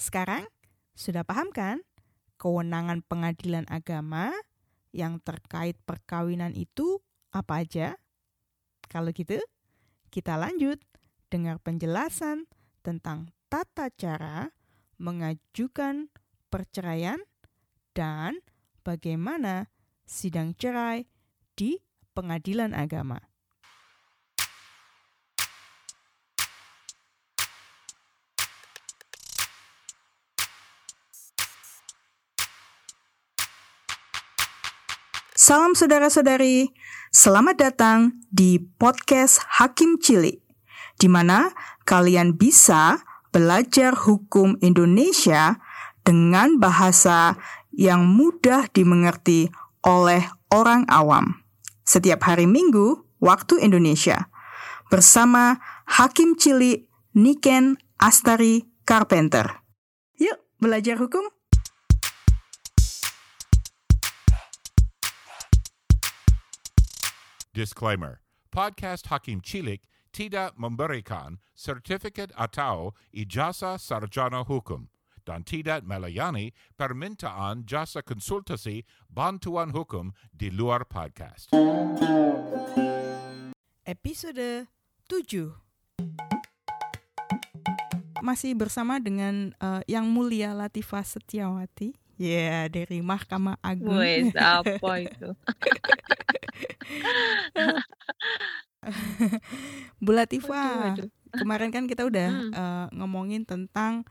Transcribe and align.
Sekarang 0.00 0.48
sudah 0.96 1.28
paham 1.28 1.52
kan 1.52 1.84
kewenangan 2.40 3.04
pengadilan 3.04 3.68
agama 3.68 4.32
yang 4.96 5.20
terkait 5.20 5.76
perkawinan 5.84 6.56
itu 6.56 7.04
apa 7.36 7.60
aja? 7.60 8.00
Kalau 8.88 9.12
gitu, 9.12 9.36
kita 10.08 10.40
lanjut 10.40 10.80
dengar 11.28 11.60
penjelasan 11.60 12.48
tentang 12.80 13.28
tata 13.52 13.92
cara 13.92 14.50
mengajukan 14.96 16.08
perceraian 16.48 17.20
dan 17.92 18.40
bagaimana 18.82 19.70
sidang 20.08 20.56
cerai 20.56 21.06
di 21.54 21.78
pengadilan 22.16 22.74
agama. 22.74 23.29
Salam 35.50 35.74
saudara-saudari, 35.74 36.70
selamat 37.10 37.56
datang 37.58 38.22
di 38.30 38.62
podcast 38.62 39.42
Hakim 39.58 39.98
Cilik, 39.98 40.38
di 40.94 41.10
mana 41.10 41.50
kalian 41.82 42.38
bisa 42.38 43.02
belajar 43.34 43.98
hukum 43.98 44.54
Indonesia 44.62 45.58
dengan 46.06 46.62
bahasa 46.62 47.34
yang 47.74 48.06
mudah 48.06 48.70
dimengerti 48.70 49.50
oleh 49.82 50.22
orang 50.54 50.86
awam. 50.86 51.42
Setiap 51.82 52.30
hari 52.30 52.46
Minggu, 52.46 53.02
waktu 53.18 53.58
Indonesia, 53.58 54.30
bersama 54.86 55.58
Hakim 55.82 56.38
Cilik 56.38 56.86
Niken 57.18 57.74
Astari 57.98 58.70
Carpenter. 58.86 59.66
Yuk, 60.14 60.38
belajar 60.62 60.94
hukum! 60.94 61.39
Disclaimer. 67.50 68.22
Podcast 68.54 69.10
Hakim 69.10 69.42
Cilik 69.42 69.82
tidak 70.14 70.54
memberikan 70.54 71.42
sertifikat 71.54 72.30
atau 72.38 72.94
ijazah 73.10 73.74
sarjana 73.74 74.46
hukum. 74.46 74.86
Dan 75.26 75.44
tidak 75.44 75.84
melayani 75.84 76.56
permintaan 76.74 77.68
jasa 77.68 78.00
konsultasi 78.06 78.86
bantuan 79.10 79.74
hukum 79.74 80.16
di 80.32 80.48
luar 80.48 80.88
podcast. 80.88 81.52
Episode 83.84 84.70
7 85.06 85.52
Masih 88.24 88.56
bersama 88.56 88.96
dengan 88.96 89.52
uh, 89.60 89.84
Yang 89.84 90.06
Mulia 90.08 90.50
Latifah 90.56 91.04
Setiawati 91.04 91.99
Ya, 92.20 92.36
yeah, 92.36 92.60
dari 92.68 93.00
Mahkamah 93.00 93.56
Agung. 93.64 93.96
Wes, 93.96 94.28
apa 94.60 94.92
itu? 95.00 95.32
Bu 100.00 100.10
Latifah, 100.12 100.92
Waduh, 100.94 101.04
waduh. 101.04 101.08
kemarin 101.36 101.70
kan 101.70 101.84
kita 101.84 102.04
udah 102.04 102.28
Hmm. 102.28 102.52
eh, 102.52 102.86
ngomongin 102.96 103.44
tentang 103.44 104.04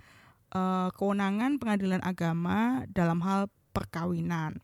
eh, 0.49 0.89
kewenangan 0.97 1.61
pengadilan 1.61 2.01
agama 2.01 2.81
dalam 2.89 3.21
hal 3.21 3.45
perkawinan. 3.69 4.57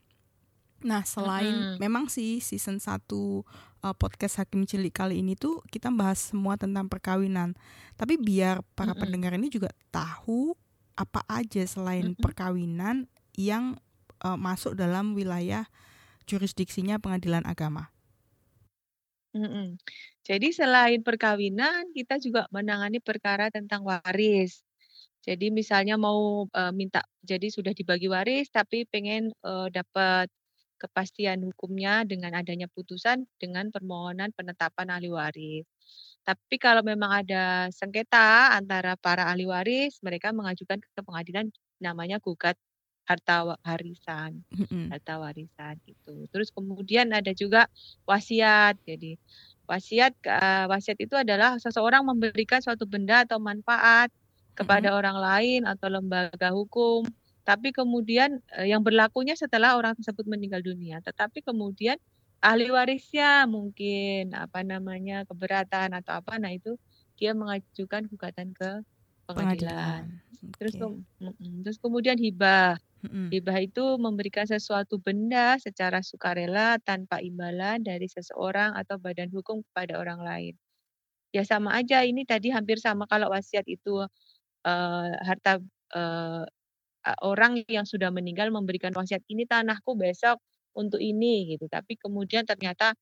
Nah, 0.82 1.02
selain 1.02 1.54
Mm-mm. 1.54 1.78
memang 1.78 2.10
sih 2.10 2.42
season 2.42 2.78
1 2.78 3.46
eh, 3.82 3.94
podcast 3.94 4.42
Hakim 4.42 4.66
Cilik 4.66 4.94
kali 4.94 5.22
ini 5.22 5.34
tuh 5.34 5.62
kita 5.70 5.90
bahas 5.90 6.34
semua 6.34 6.58
tentang 6.58 6.90
perkawinan. 6.90 7.54
Tapi 7.94 8.18
biar 8.18 8.66
para 8.74 8.94
Mm-mm. 8.94 9.02
pendengar 9.02 9.34
ini 9.34 9.50
juga 9.50 9.70
tahu 9.90 10.54
apa 10.96 11.22
aja 11.28 11.62
selain 11.66 12.14
Mm-mm. 12.14 12.22
perkawinan 12.22 13.06
yang 13.36 13.80
eh, 14.24 14.38
masuk 14.40 14.76
dalam 14.76 15.14
wilayah 15.14 15.68
jurisdiksinya 16.26 16.98
pengadilan 16.98 17.46
agama. 17.46 17.94
Mm-mm. 19.36 19.76
Jadi 20.24 20.56
selain 20.56 21.04
perkawinan, 21.04 21.92
kita 21.92 22.18
juga 22.24 22.48
menangani 22.56 23.04
perkara 23.04 23.52
tentang 23.52 23.84
waris. 23.84 24.64
Jadi 25.28 25.52
misalnya 25.52 26.00
mau 26.00 26.48
eh, 26.50 26.72
minta, 26.72 27.04
jadi 27.20 27.52
sudah 27.52 27.76
dibagi 27.76 28.08
waris, 28.08 28.48
tapi 28.50 28.88
pengen 28.88 29.36
eh, 29.36 29.68
dapat 29.76 30.32
kepastian 30.80 31.44
hukumnya 31.44 32.04
dengan 32.04 32.36
adanya 32.36 32.68
putusan 32.72 33.28
dengan 33.40 33.72
permohonan 33.72 34.32
penetapan 34.36 34.88
ahli 34.92 35.10
waris. 35.12 35.66
Tapi 36.26 36.56
kalau 36.58 36.82
memang 36.82 37.22
ada 37.22 37.70
sengketa 37.70 38.56
antara 38.58 38.98
para 38.98 39.30
ahli 39.30 39.46
waris, 39.46 40.02
mereka 40.02 40.34
mengajukan 40.34 40.82
ke 40.82 41.02
pengadilan 41.06 41.54
namanya 41.78 42.18
gugat 42.18 42.58
harta 43.06 43.36
wa- 43.46 43.62
warisan. 43.62 44.42
Harta 44.92 45.22
warisan 45.22 45.78
itu. 45.86 46.26
Terus 46.34 46.50
kemudian 46.52 47.14
ada 47.14 47.32
juga 47.38 47.70
wasiat. 48.10 48.78
Jadi 48.84 49.18
wasiat 49.70 50.14
eh, 50.26 50.66
wasiat 50.70 50.98
itu 51.02 51.16
adalah 51.18 51.58
seseorang 51.62 52.06
memberikan 52.06 52.62
suatu 52.62 52.86
benda 52.90 53.26
atau 53.26 53.38
manfaat 53.42 54.10
kepada 54.58 54.94
orang 54.98 55.18
lain 55.22 55.62
atau 55.70 55.88
lembaga 55.90 56.50
hukum. 56.54 57.06
Tapi 57.46 57.70
kemudian 57.72 58.42
eh, 58.58 58.74
yang 58.74 58.82
berlakunya 58.82 59.38
setelah 59.38 59.78
orang 59.78 59.94
tersebut 59.98 60.26
meninggal 60.26 60.66
dunia. 60.66 60.98
Tetapi 61.06 61.46
kemudian 61.46 61.98
ahli 62.42 62.70
warisnya 62.70 63.46
mungkin 63.50 64.34
apa 64.38 64.62
namanya 64.62 65.26
keberatan 65.30 65.98
atau 65.98 66.22
apa, 66.22 66.38
nah 66.38 66.54
itu 66.54 66.78
dia 67.18 67.32
mengajukan 67.34 68.06
gugatan 68.12 68.52
ke 68.54 68.86
pengadilan. 69.28 70.08
Pengadilan. 70.08 70.56
Terus 70.56 70.74
ke- 70.78 70.98
terus 71.66 71.78
kemudian 71.82 72.18
hibah. 72.18 72.78
Mm-mm. 73.06 73.30
Hibah 73.30 73.58
itu 73.62 73.86
memberikan 74.02 74.46
sesuatu 74.50 74.98
benda 74.98 75.60
secara 75.62 76.02
sukarela 76.02 76.82
tanpa 76.82 77.22
imbalan 77.22 77.82
dari 77.86 78.10
seseorang 78.10 78.74
atau 78.74 78.98
badan 78.98 79.30
hukum 79.30 79.62
kepada 79.72 80.00
orang 80.02 80.22
lain. 80.22 80.54
Ya 81.36 81.44
sama 81.44 81.76
aja 81.76 82.02
ini 82.08 82.24
tadi 82.24 82.50
hampir 82.50 82.80
sama 82.80 83.06
kalau 83.12 83.30
wasiat 83.30 83.68
itu 83.68 84.08
eh, 84.66 85.10
harta 85.26 85.60
a- 87.06 87.20
orang 87.26 87.62
yang 87.70 87.86
sudah 87.86 88.10
meninggal 88.10 88.50
memberikan 88.50 88.92
wasiat 88.96 89.22
ini 89.30 89.46
tanahku 89.46 89.94
besok 89.98 90.42
untuk 90.76 91.00
ini 91.00 91.56
gitu. 91.56 91.70
Tapi 91.70 91.96
kemudian 92.00 92.44
ternyata 92.48 92.94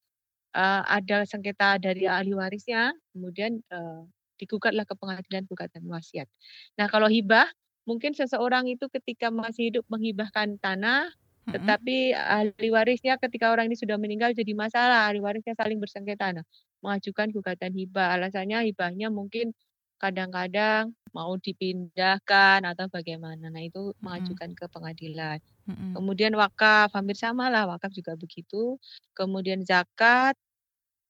eh, 0.56 0.83
ada 0.88 1.23
sengketa 1.28 1.79
dari 1.81 2.06
ahli 2.09 2.33
warisnya, 2.35 2.94
kemudian 3.16 3.62
eh, 3.72 4.01
digugatlah 4.43 4.83
ke 4.83 4.93
pengadilan 4.99 5.47
gugatan 5.47 5.87
wasiat. 5.87 6.27
Nah 6.75 6.91
kalau 6.91 7.07
hibah 7.07 7.47
mungkin 7.87 8.11
seseorang 8.11 8.67
itu 8.67 8.91
ketika 8.91 9.31
masih 9.31 9.71
hidup 9.71 9.87
menghibahkan 9.87 10.59
tanah 10.59 11.11
Mm-mm. 11.43 11.59
tetapi 11.59 12.15
ahli 12.15 12.71
warisnya 12.71 13.19
ketika 13.19 13.51
orang 13.51 13.67
ini 13.67 13.75
sudah 13.75 13.99
meninggal 13.99 14.31
jadi 14.31 14.55
masalah, 14.55 15.11
ahli 15.11 15.19
warisnya 15.19 15.51
saling 15.59 15.75
bersengketa. 15.75 16.31
Nah, 16.31 16.45
mengajukan 16.79 17.35
gugatan 17.35 17.75
hibah. 17.75 18.15
Alasannya 18.15 18.63
hibahnya 18.71 19.11
mungkin 19.11 19.51
kadang-kadang 19.99 20.95
mau 21.11 21.35
dipindahkan 21.35 22.63
atau 22.63 22.87
bagaimana. 22.87 23.51
Nah, 23.51 23.59
itu 23.59 23.91
mengajukan 23.99 24.55
ke 24.55 24.65
pengadilan. 24.71 25.39
Mm-mm. 25.67 25.91
Kemudian 25.91 26.31
wakaf, 26.39 26.95
hampir 26.95 27.19
sama 27.19 27.51
lah, 27.51 27.67
wakaf 27.67 27.91
juga 27.91 28.15
begitu. 28.15 28.79
Kemudian 29.11 29.67
zakat, 29.67 30.39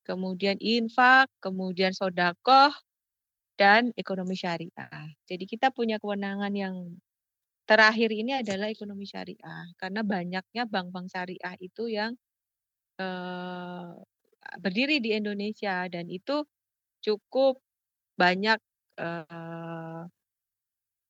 kemudian 0.01 0.57
infak, 0.57 1.29
kemudian 1.45 1.93
sodakoh, 1.93 2.73
dan 3.59 3.93
ekonomi 3.97 4.33
syariah. 4.37 5.07
Jadi 5.29 5.45
kita 5.45 5.69
punya 5.69 6.01
kewenangan 6.01 6.53
yang 6.53 6.75
terakhir 7.69 8.11
ini 8.11 8.41
adalah 8.43 8.67
ekonomi 8.71 9.05
syariah 9.07 9.65
karena 9.79 10.01
banyaknya 10.03 10.63
bank-bank 10.67 11.07
syariah 11.11 11.55
itu 11.63 11.87
yang 11.91 12.11
eh, 12.99 13.91
berdiri 14.59 14.99
di 15.03 15.15
Indonesia 15.17 15.87
dan 15.89 16.07
itu 16.11 16.43
cukup 17.05 17.61
banyak 18.19 18.59
eh, 18.99 20.03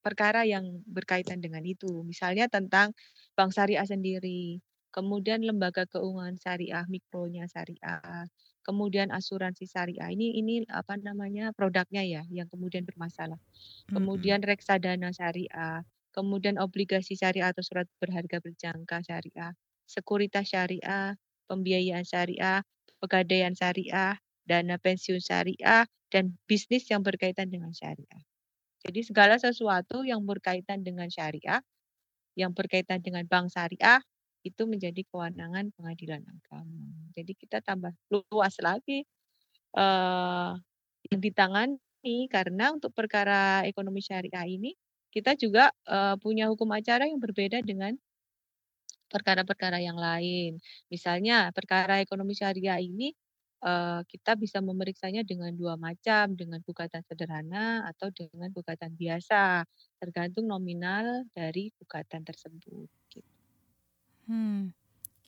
perkara 0.04 0.44
yang 0.44 0.84
berkaitan 0.86 1.40
dengan 1.40 1.64
itu. 1.64 2.04
Misalnya 2.04 2.52
tentang 2.52 2.92
bank 3.40 3.56
syariah 3.56 3.88
sendiri, 3.88 4.60
kemudian 4.92 5.42
lembaga 5.48 5.88
keuangan 5.88 6.36
syariah, 6.38 6.84
mikronya 6.92 7.48
syariah, 7.48 8.28
kemudian 8.64 9.12
asuransi 9.12 9.68
syariah. 9.68 10.10
Ini 10.10 10.40
ini 10.40 10.56
apa 10.72 10.96
namanya 10.98 11.52
produknya 11.52 12.02
ya 12.02 12.24
yang 12.32 12.48
kemudian 12.48 12.88
bermasalah. 12.88 13.38
Kemudian 13.92 14.40
reksadana 14.42 15.12
syariah, 15.12 15.84
kemudian 16.16 16.58
obligasi 16.58 17.20
syariah 17.20 17.52
atau 17.52 17.62
surat 17.62 17.86
berharga 18.00 18.40
berjangka 18.40 19.04
syariah, 19.04 19.52
sekuritas 19.86 20.50
syariah, 20.50 21.20
pembiayaan 21.52 22.08
syariah, 22.08 22.64
pegadaian 23.04 23.54
syariah, 23.54 24.16
dana 24.48 24.80
pensiun 24.80 25.20
syariah, 25.20 25.84
dan 26.08 26.38
bisnis 26.48 26.88
yang 26.88 27.04
berkaitan 27.04 27.52
dengan 27.52 27.76
syariah. 27.76 28.24
Jadi 28.84 29.00
segala 29.04 29.40
sesuatu 29.40 30.04
yang 30.04 30.24
berkaitan 30.24 30.84
dengan 30.84 31.08
syariah, 31.08 31.64
yang 32.36 32.52
berkaitan 32.52 33.00
dengan 33.00 33.24
bank 33.28 33.52
syariah, 33.52 34.04
itu 34.44 34.64
menjadi 34.68 35.02
kewenangan 35.08 35.72
pengadilan 35.76 36.22
agama. 36.28 36.88
Jadi 37.16 37.32
kita 37.34 37.64
tambah 37.64 37.96
luas 38.12 38.56
lagi 38.60 39.08
eh, 39.76 40.52
yang 41.12 41.22
ditangani 41.24 42.28
karena 42.28 42.76
untuk 42.76 42.92
perkara 42.92 43.64
ekonomi 43.64 44.04
syariah 44.04 44.48
ini 44.48 44.76
kita 45.14 45.38
juga 45.38 45.70
uh, 45.86 46.18
punya 46.18 46.50
hukum 46.50 46.66
acara 46.74 47.06
yang 47.06 47.22
berbeda 47.22 47.62
dengan 47.62 47.94
perkara-perkara 49.14 49.78
yang 49.78 49.94
lain. 49.94 50.58
Misalnya 50.90 51.54
perkara 51.54 52.02
ekonomi 52.02 52.34
syariah 52.34 52.82
ini 52.82 53.14
uh, 53.62 54.02
kita 54.10 54.34
bisa 54.34 54.58
memeriksanya 54.58 55.22
dengan 55.22 55.54
dua 55.54 55.78
macam, 55.78 56.34
dengan 56.34 56.58
gugatan 56.66 57.06
sederhana 57.06 57.86
atau 57.94 58.10
dengan 58.10 58.50
gugatan 58.50 58.98
biasa, 58.98 59.62
tergantung 60.02 60.50
nominal 60.50 61.30
dari 61.38 61.70
gugatan 61.78 62.26
tersebut. 62.26 62.90
Hmm, 64.24 64.72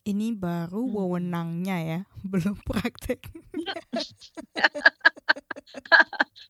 ini 0.06 0.32
baru 0.38 0.86
hmm. 0.86 0.94
wewenangnya 0.96 1.78
ya, 1.82 2.00
belum 2.32 2.56
prakteknya. 2.62 3.42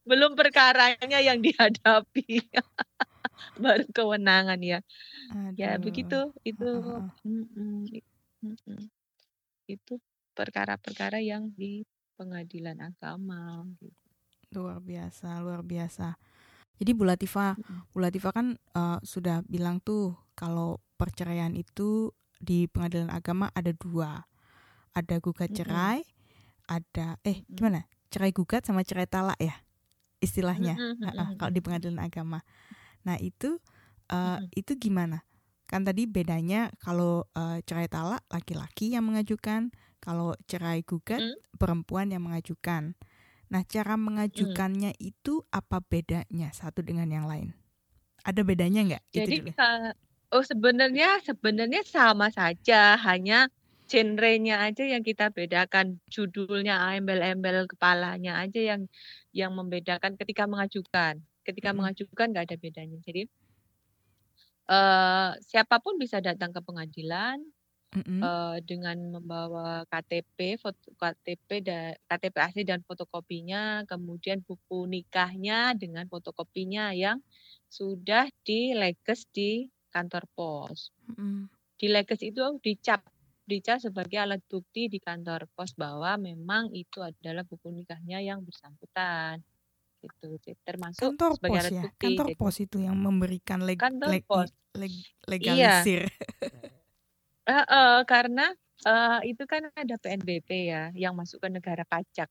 belum 0.09 0.37
perkaranya 0.37 1.19
yang 1.23 1.41
dihadapi. 1.41 2.43
baru 3.63 3.87
kewenangan 3.91 4.59
ya. 4.59 4.79
Ya 5.55 5.79
begitu 5.79 6.35
itu 6.43 6.69
mm 7.23 7.45
-mm, 7.55 7.83
mm 8.43 8.55
-mm. 8.67 8.81
itu 9.65 9.97
perkara-perkara 10.35 11.23
yang 11.23 11.51
di 11.55 11.87
pengadilan 12.19 12.79
agama 12.79 13.63
gitu. 13.79 14.03
Luar 14.55 14.79
biasa, 14.79 15.39
luar 15.43 15.63
biasa. 15.63 16.15
Jadi 16.75 16.91
Bu 16.91 17.07
Latifa, 17.07 17.55
Bu 17.95 18.03
Latifa 18.03 18.35
kan 18.35 18.59
uh, 18.75 18.99
sudah 18.99 19.39
bilang 19.47 19.79
tuh 19.79 20.15
kalau 20.35 20.83
perceraian 20.99 21.55
itu 21.55 22.11
di 22.41 22.67
pengadilan 22.67 23.11
agama 23.11 23.51
ada 23.55 23.71
dua, 23.71 24.25
ada 24.91 25.15
gugat 25.19 25.51
cerai, 25.55 26.03
mm 26.03 26.07
-hmm. 26.07 26.67
ada 26.71 27.07
eh 27.23 27.43
gimana 27.47 27.87
cerai 28.09 28.31
gugat 28.31 28.63
sama 28.63 28.81
cerai 28.87 29.09
talak 29.09 29.37
ya 29.37 29.55
istilahnya 30.23 30.79
mm 30.79 30.93
-hmm. 30.97 31.11
uh, 31.13 31.29
kalau 31.37 31.51
di 31.51 31.61
pengadilan 31.61 31.99
agama. 32.01 32.41
Nah 33.05 33.21
itu 33.21 33.61
uh, 34.09 34.41
hmm. 34.41 34.49
itu 34.53 34.73
gimana? 34.77 35.23
Kan 35.65 35.81
tadi 35.81 36.05
bedanya 36.05 36.69
kalau 36.77 37.25
uh, 37.33 37.57
cerai 37.65 37.89
talak 37.89 38.21
laki-laki 38.29 38.93
yang 38.93 39.05
mengajukan, 39.09 39.73
kalau 39.97 40.37
cerai 40.45 40.85
gugat 40.85 41.21
hmm. 41.21 41.57
perempuan 41.57 42.13
yang 42.13 42.25
mengajukan. 42.25 42.93
Nah 43.49 43.61
cara 43.65 43.97
mengajukannya 43.97 44.93
hmm. 44.93 45.09
itu 45.13 45.41
apa 45.49 45.81
bedanya 45.81 46.53
satu 46.53 46.81
dengan 46.85 47.09
yang 47.09 47.25
lain? 47.25 47.53
Ada 48.25 48.41
bedanya 48.41 48.81
nggak? 48.85 49.03
Jadi 49.13 49.35
uh, 49.53 49.93
oh 50.31 50.43
sebenarnya 50.45 51.21
sebenarnya 51.21 51.81
sama 51.85 52.31
saja, 52.33 52.97
hanya 53.01 53.49
genrenya 53.85 54.65
aja 54.65 54.81
yang 54.81 55.05
kita 55.05 55.29
bedakan, 55.29 56.01
judulnya, 56.09 56.81
embel-embel 56.97 57.69
kepalanya 57.69 58.41
aja 58.41 58.75
yang 58.75 58.81
yang 59.29 59.53
membedakan 59.53 60.17
ketika 60.17 60.49
mengajukan. 60.49 61.21
Ketika 61.45 61.69
hmm. 61.71 61.77
mengajukan 61.77 62.27
nggak 62.33 62.45
ada 62.49 62.57
bedanya. 62.57 62.97
Jadi 63.05 63.29
uh, 64.69 65.37
siapa 65.45 65.77
pun 65.77 66.01
bisa 66.01 66.17
datang 66.17 66.49
ke 66.49 66.61
pengadilan 66.65 67.37
hmm. 67.93 68.21
uh, 68.25 68.57
dengan 68.65 68.97
membawa 69.13 69.85
KTP, 69.85 70.57
foto 70.57 70.89
KTP 70.97 71.61
dan 71.61 71.93
KTP 72.09 72.35
asli 72.41 72.63
dan 72.65 72.81
fotokopinya, 72.81 73.85
kemudian 73.85 74.41
buku 74.41 74.89
nikahnya 74.89 75.77
dengan 75.77 76.09
fotokopinya 76.09 76.89
yang 76.97 77.21
sudah 77.69 78.25
dileges 78.41 79.29
di 79.29 79.69
kantor 79.95 80.27
pos. 80.35 80.91
Hmm. 81.15 81.47
Dileges 81.79 82.19
itu 82.19 82.43
dicap 82.59 83.07
dicap 83.45 83.77
sebagai 83.77 84.17
alat 84.19 84.41
bukti 84.49 84.89
di 84.91 84.99
kantor 84.99 85.47
pos 85.53 85.71
bahwa 85.77 86.17
memang 86.17 86.73
itu 86.73 86.99
adalah 86.99 87.45
buku 87.45 87.69
nikahnya 87.71 88.19
yang 88.19 88.41
bersangkutan 88.41 89.39
gitu 90.05 90.37
termasuk 90.61 91.01
kantor 91.01 91.37
sebagai 91.37 91.53
pos 91.53 91.65
ya 91.69 91.83
bukti, 91.85 92.01
kantor 92.01 92.27
gitu. 92.29 92.37
pos 92.41 92.55
itu 92.61 92.77
yang 92.81 92.97
memberikan 92.97 93.59
leg, 93.65 93.77
kantor 93.77 94.09
leg, 94.09 94.23
pos. 94.25 94.49
Leg, 94.77 94.93
legalisir 95.25 96.03
iya. 97.45 97.49
uh, 97.49 97.65
uh, 97.65 97.97
karena 98.05 98.53
uh, 98.85 99.19
itu 99.25 99.43
kan 99.49 99.69
ada 99.73 99.95
PNBP 99.97 100.49
ya 100.69 100.93
yang 100.93 101.17
masuk 101.17 101.41
ke 101.41 101.49
negara 101.49 101.85
pajak 101.85 102.29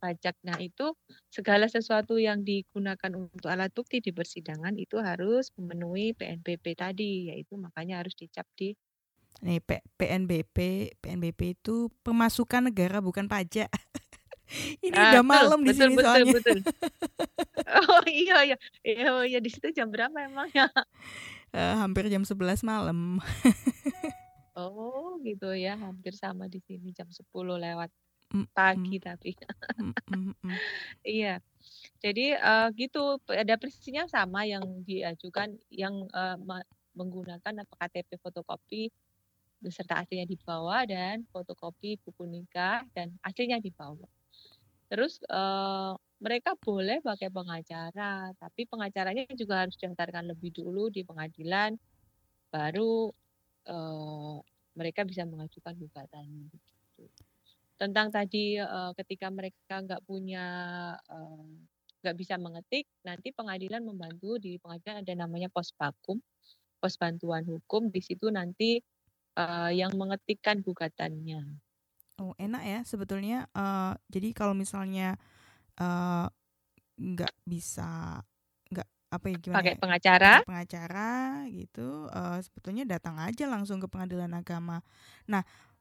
pajak 0.00 0.34
nah 0.40 0.56
itu 0.56 0.96
segala 1.28 1.68
sesuatu 1.68 2.16
yang 2.16 2.40
digunakan 2.40 3.12
untuk 3.12 3.52
alat 3.52 3.68
bukti 3.76 4.00
di 4.00 4.10
persidangan 4.10 4.74
itu 4.80 4.96
harus 4.98 5.52
memenuhi 5.60 6.16
PNBP 6.16 6.74
tadi 6.74 7.28
yaitu 7.28 7.60
makanya 7.60 8.00
harus 8.00 8.16
dicap 8.16 8.48
di 8.56 8.72
Nih 9.40 9.62
P 9.62 9.80
PNBP, 9.96 10.56
PNBP 11.00 11.56
itu 11.56 11.88
pemasukan 12.04 12.68
negara 12.68 13.00
bukan 13.00 13.24
pajak. 13.24 13.70
Ini 14.84 14.98
ah, 14.98 15.14
udah 15.14 15.24
malam 15.24 15.62
di 15.62 15.70
sini 15.70 15.94
betul, 15.94 16.04
soalnya. 16.04 16.34
Betul, 16.34 16.58
oh 17.86 18.02
iya 18.10 18.38
iya. 18.50 18.56
Iya 18.82 19.06
oh, 19.14 19.22
iya 19.22 19.38
di 19.38 19.46
situ 19.46 19.70
jam 19.70 19.88
berapa 19.94 20.12
emang 20.26 20.50
ya? 20.50 20.66
Uh, 21.54 21.74
hampir 21.78 22.10
jam 22.10 22.26
11 22.26 22.66
malam. 22.66 23.22
oh, 24.58 25.22
gitu 25.22 25.54
ya. 25.54 25.78
Hampir 25.78 26.18
sama 26.18 26.50
di 26.50 26.58
sini 26.66 26.90
jam 26.90 27.06
10 27.06 27.30
lewat 27.30 27.94
pagi 28.54 28.96
mm, 28.98 29.04
tapi. 29.04 29.30
mm, 29.82 29.94
mm, 30.10 30.34
iya. 31.06 31.42
Jadi 32.00 32.32
uh, 32.34 32.72
gitu 32.72 33.20
ada 33.28 33.54
persisnya 33.60 34.08
sama 34.08 34.48
yang 34.48 34.64
diajukan 34.86 35.52
yang 35.68 36.08
uh, 36.14 36.38
menggunakan 36.96 37.66
KTP 37.66 38.16
fotokopi 38.18 38.88
beserta 39.60 40.00
aslinya 40.00 40.24
dibawa 40.24 40.88
dan 40.88 41.28
fotokopi 41.28 42.00
buku 42.00 42.24
nikah 42.24 42.80
dan 42.96 43.12
aslinya 43.20 43.60
dibawa. 43.60 44.08
Terus 44.88 45.20
uh, 45.28 45.94
mereka 46.18 46.56
boleh 46.56 46.98
pakai 47.04 47.28
pengacara, 47.28 48.32
tapi 48.36 48.66
pengacaranya 48.66 49.28
juga 49.36 49.64
harus 49.64 49.76
diantarkan 49.78 50.32
lebih 50.32 50.50
dulu 50.52 50.88
di 50.90 51.06
pengadilan, 51.06 51.76
baru 52.50 53.08
uh, 53.70 54.36
mereka 54.74 55.06
bisa 55.06 55.22
mengajukan 55.28 55.76
gugatan. 55.76 56.50
Tentang 57.80 58.12
tadi 58.12 58.60
uh, 58.60 58.92
ketika 58.92 59.32
mereka 59.32 59.80
nggak 59.80 60.04
punya 60.04 60.44
nggak 62.04 62.14
uh, 62.14 62.18
bisa 62.20 62.36
mengetik, 62.36 62.84
nanti 63.08 63.32
pengadilan 63.32 63.80
membantu 63.80 64.36
di 64.36 64.60
pengadilan 64.60 65.00
ada 65.00 65.14
namanya 65.16 65.48
pos 65.48 65.72
bakum, 65.72 66.20
pos 66.76 67.00
bantuan 67.00 67.48
hukum. 67.48 67.88
Di 67.88 68.04
situ 68.04 68.28
nanti 68.28 68.84
uh, 69.40 69.72
yang 69.72 69.96
mengetikkan 69.96 70.60
gugatannya. 70.60 71.40
Oh, 72.20 72.36
enak 72.36 72.62
ya 72.68 72.80
sebetulnya. 72.84 73.48
Uh, 73.56 73.96
jadi 74.12 74.36
kalau 74.36 74.52
misalnya 74.52 75.16
uh, 75.80 76.28
nggak 77.00 77.32
bisa 77.48 78.20
nggak 78.68 78.88
apa 79.08 79.26
ya 79.32 79.36
gimana? 79.40 79.56
Pakai 79.56 79.72
ya? 79.72 79.80
pengacara? 79.80 80.32
pengacara 80.44 81.10
gitu. 81.48 82.12
Uh, 82.12 82.36
sebetulnya 82.44 82.84
datang 82.84 83.16
aja 83.16 83.48
langsung 83.48 83.80
ke 83.80 83.88
pengadilan 83.88 84.36
agama. 84.36 84.84
Nah, 85.24 85.40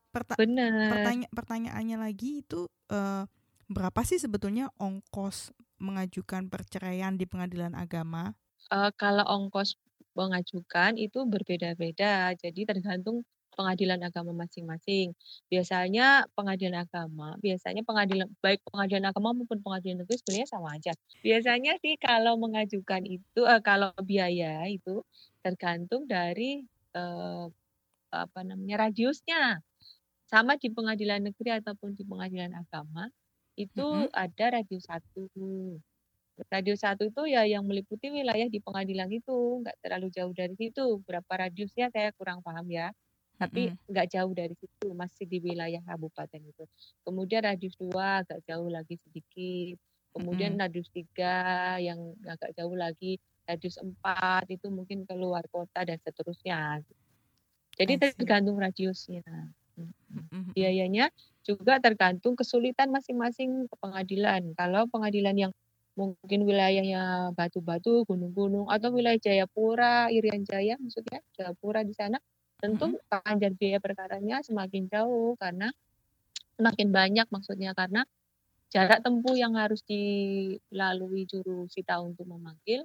perta 0.09 0.33
pertanya 0.37 1.27
pertanyaannya 1.29 1.97
lagi 2.01 2.41
itu 2.41 2.65
uh, 2.89 3.23
berapa 3.69 4.01
sih 4.01 4.17
sebetulnya 4.17 4.73
ongkos 4.81 5.53
mengajukan 5.79 6.49
perceraian 6.49 7.15
di 7.15 7.29
pengadilan 7.29 7.77
agama? 7.77 8.33
Uh, 8.73 8.91
kalau 8.97 9.23
ongkos 9.25 9.77
mengajukan 10.17 10.99
itu 10.99 11.23
berbeda-beda. 11.23 12.35
Jadi 12.35 12.67
tergantung 12.67 13.23
pengadilan 13.59 13.99
agama 14.03 14.31
masing-masing. 14.31 15.11
Biasanya 15.51 16.23
pengadilan 16.31 16.87
agama, 16.87 17.35
biasanya 17.43 17.83
pengadilan 17.83 18.31
baik 18.39 18.63
pengadilan 18.71 19.11
agama 19.11 19.35
maupun 19.35 19.59
pengadilan 19.59 20.03
negeri 20.03 20.15
sebenarnya 20.19 20.47
sama 20.47 20.79
aja. 20.79 20.91
Biasanya 21.19 21.75
sih 21.83 21.99
kalau 21.99 22.39
mengajukan 22.39 23.03
itu 23.03 23.41
eh, 23.43 23.59
kalau 23.59 23.91
biaya 23.99 24.63
itu 24.71 25.03
tergantung 25.43 26.07
dari 26.07 26.63
eh, 26.95 27.45
apa 28.09 28.39
namanya 28.47 28.89
radiusnya. 28.89 29.59
Sama 30.29 30.61
di 30.61 30.69
pengadilan 30.69 31.25
negeri 31.25 31.57
ataupun 31.57 31.97
di 31.97 32.05
pengadilan 32.05 32.53
agama 32.53 33.09
itu 33.57 33.81
mm 33.81 34.07
-hmm. 34.07 34.13
ada 34.13 34.45
radius 34.61 34.85
satu. 34.85 35.25
Radius 36.47 36.85
satu 36.85 37.09
itu 37.09 37.27
ya 37.27 37.43
yang 37.43 37.67
meliputi 37.67 38.07
wilayah 38.13 38.47
di 38.47 38.63
pengadilan 38.63 39.11
itu, 39.11 39.65
nggak 39.65 39.75
terlalu 39.83 40.07
jauh 40.13 40.31
dari 40.31 40.55
situ. 40.55 41.01
Berapa 41.03 41.49
radiusnya 41.49 41.91
saya 41.91 42.15
kurang 42.15 42.39
paham 42.45 42.69
ya 42.69 42.93
tapi 43.39 43.71
nggak 43.87 44.07
mm. 44.11 44.13
jauh 44.19 44.33
dari 44.35 44.51
situ 44.51 44.91
masih 44.91 45.23
di 45.23 45.39
wilayah 45.39 45.79
kabupaten 45.87 46.43
itu 46.43 46.67
kemudian 47.07 47.47
radius 47.47 47.71
dua 47.79 48.19
agak 48.19 48.43
jauh 48.43 48.67
lagi 48.67 48.99
sedikit 48.99 49.79
kemudian 50.11 50.59
mm. 50.59 50.67
radius 50.67 50.91
tiga 50.91 51.79
yang 51.79 52.19
agak 52.27 52.51
jauh 52.59 52.75
lagi 52.75 53.15
radius 53.47 53.79
empat 53.79 54.43
itu 54.51 54.67
mungkin 54.67 55.07
keluar 55.07 55.47
kota 55.47 55.87
dan 55.87 55.95
seterusnya 56.03 56.83
jadi 57.79 57.95
tergantung 57.95 58.59
radiusnya. 58.59 59.23
Biayanya 60.53 61.11
juga 61.45 61.81
tergantung 61.81 62.37
kesulitan 62.37 62.93
masing-masing 62.93 63.65
pengadilan. 63.79 64.53
Kalau 64.53 64.85
pengadilan 64.91 65.35
yang 65.35 65.51
mungkin 65.97 66.47
wilayahnya 66.47 67.35
batu-batu, 67.35 68.07
gunung-gunung, 68.07 68.71
atau 68.71 68.93
wilayah 68.93 69.19
Jayapura, 69.19 70.07
Irian 70.13 70.47
Jaya, 70.47 70.79
maksudnya 70.79 71.19
Jayapura 71.35 71.83
di 71.83 71.91
sana, 71.91 72.21
tentu 72.59 72.99
panjang 73.07 73.55
biaya 73.55 73.79
perkaranya 73.79 74.43
semakin 74.43 74.87
jauh 74.91 75.35
karena 75.39 75.71
semakin 76.59 76.91
banyak 76.91 77.27
maksudnya 77.31 77.71
karena 77.71 78.03
jarak 78.67 78.99
tempuh 78.99 79.33
yang 79.33 79.55
harus 79.55 79.79
dilalui 79.87 81.23
juru 81.23 81.65
sita 81.71 82.03
untuk 82.03 82.27
memanggil 82.27 82.83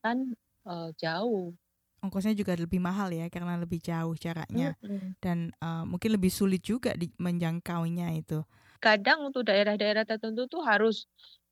kan 0.00 0.30
uh, 0.64 0.94
jauh. 0.96 1.52
Ongkosnya 2.00 2.32
juga 2.32 2.56
lebih 2.56 2.80
mahal 2.80 3.12
ya 3.12 3.28
karena 3.28 3.60
lebih 3.60 3.80
jauh 3.80 4.16
jaraknya 4.16 4.72
Mm-mm. 4.80 5.20
dan 5.20 5.52
uh, 5.60 5.84
mungkin 5.84 6.16
lebih 6.16 6.32
sulit 6.32 6.64
juga 6.64 6.96
di 6.96 7.12
menjangkaunya 7.20 8.16
itu. 8.16 8.40
Kadang 8.80 9.28
untuk 9.28 9.44
daerah-daerah 9.44 10.08
tertentu 10.08 10.48
tuh 10.48 10.64
harus 10.64 11.04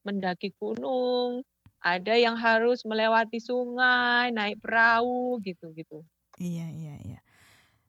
mendaki 0.08 0.56
gunung, 0.56 1.44
ada 1.84 2.16
yang 2.16 2.34
harus 2.34 2.82
melewati 2.88 3.38
sungai, 3.38 4.32
naik 4.32 4.64
perahu 4.64 5.36
gitu-gitu. 5.44 6.00
Iya 6.40 6.72
iya 6.72 6.94
iya. 7.04 7.20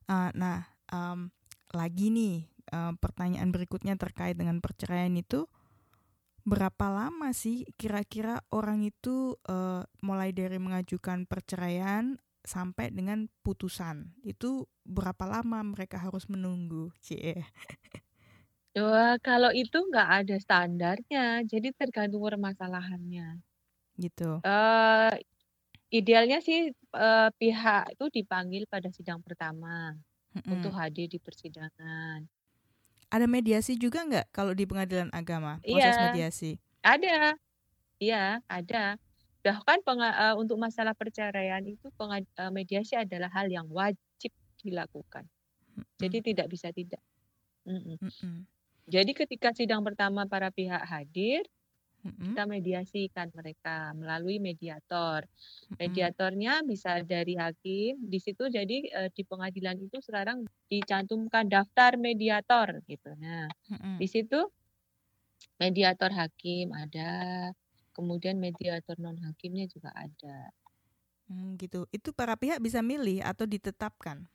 Uh, 0.09 0.29
nah 0.35 0.67
um, 0.91 1.31
lagi 1.71 2.11
nih 2.11 2.49
uh, 2.73 2.93
pertanyaan 2.97 3.53
berikutnya 3.53 3.95
terkait 3.95 4.35
dengan 4.35 4.59
perceraian 4.59 5.13
itu 5.13 5.45
berapa 6.49 6.89
lama 6.89 7.29
sih 7.29 7.67
kira-kira 7.77 8.41
orang 8.49 8.81
itu 8.81 9.37
uh, 9.45 9.85
mulai 10.01 10.33
dari 10.33 10.57
mengajukan 10.57 11.29
perceraian 11.29 12.17
sampai 12.47 12.89
dengan 12.95 13.27
putusan 13.45 14.15
itu 14.23 14.65
berapa 14.87 15.25
lama 15.27 15.59
mereka 15.75 15.97
harus 16.01 16.25
menunggu 16.31 16.89
cie 17.03 17.43
Wah, 18.83 19.13
kalau 19.27 19.51
itu 19.61 19.77
nggak 19.89 20.07
ada 20.19 20.35
standarnya, 20.45 21.19
jadi 21.51 21.67
tergantung 21.79 22.21
permasalahannya. 22.27 23.25
gitu 23.99 24.41
Uh, 24.47 25.11
idealnya 25.99 26.37
sih 26.47 26.59
uh, 26.95 27.29
pihak 27.39 27.81
itu 27.95 28.05
dipanggil 28.17 28.63
pada 28.73 28.89
sidang 28.97 29.19
pertama 29.27 29.97
Mm-mm. 30.35 30.43
untuk 30.55 30.71
hadir 30.79 31.07
di 31.13 31.19
persidangan. 31.25 32.19
ada 33.15 33.25
mediasi 33.35 33.73
juga 33.77 33.99
nggak 34.05 34.25
kalau 34.33 34.53
di 34.59 34.65
pengadilan 34.69 35.09
agama 35.13 35.61
proses 35.69 35.97
Iya. 35.97 36.01
mediasi 36.01 36.51
Ada, 36.83 37.35
iya 38.03 38.41
ada. 38.49 38.97
Bahkan 39.39 39.87
penga- 39.87 40.17
uh, 40.31 40.35
untuk 40.35 40.59
masalah 40.59 40.91
perceraian 40.91 41.63
itu 41.63 41.87
penga- 41.95 42.27
uh, 42.39 42.51
mediasi 42.51 42.99
adalah 42.99 43.31
hal 43.31 43.47
yang 43.47 43.67
wajib 43.71 44.31
dilakukan. 44.59 45.23
Jadi 45.95 46.19
tidak 46.19 46.51
bisa 46.51 46.75
tidak. 46.75 46.99
Mm-mm. 47.63 47.95
Mm-mm. 47.99 48.43
Jadi 48.89 49.11
ketika 49.15 49.55
sidang 49.55 49.79
pertama 49.85 50.27
para 50.27 50.51
pihak 50.51 50.83
hadir, 50.83 51.47
Mm-mm. 52.03 52.31
kita 52.31 52.43
mediasikan 52.43 53.31
mereka 53.31 53.95
melalui 53.95 54.43
mediator. 54.43 55.23
Mediatornya 55.79 56.63
bisa 56.67 56.99
dari 57.03 57.39
hakim. 57.39 57.95
Di 57.99 58.19
situ 58.19 58.51
jadi 58.51 58.77
eh, 58.91 59.09
di 59.11 59.23
pengadilan 59.23 59.79
itu 59.79 60.03
sekarang 60.03 60.43
dicantumkan 60.67 61.47
daftar 61.47 61.95
mediator 61.95 62.83
gitu. 62.87 63.15
Nah, 63.19 63.47
Mm-mm. 63.71 63.95
di 63.99 64.07
situ 64.07 64.39
mediator 65.59 66.11
hakim 66.11 66.71
ada, 66.75 67.11
kemudian 67.91 68.37
mediator 68.37 68.95
non 68.97 69.17
hakimnya 69.23 69.65
juga 69.69 69.93
ada. 69.95 70.51
Hmm, 71.29 71.55
gitu 71.61 71.85
itu 71.93 72.09
para 72.09 72.33
pihak 72.33 72.57
bisa 72.57 72.81
milih 72.81 73.21
atau 73.21 73.45
ditetapkan 73.45 74.25